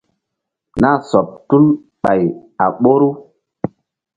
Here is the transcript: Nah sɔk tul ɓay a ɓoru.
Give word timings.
Nah 0.81 0.97
sɔk 1.09 1.27
tul 1.47 1.65
ɓay 2.01 2.21
a 2.63 2.65
ɓoru. 2.81 3.09